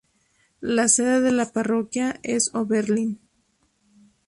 La 0.61 0.87
sede 0.87 1.21
de 1.21 1.31
la 1.31 1.51
parroquia 1.51 2.19
es 2.23 2.55
Oberlin. 2.55 3.19